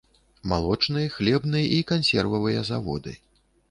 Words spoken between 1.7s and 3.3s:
і кансервавыя заводы.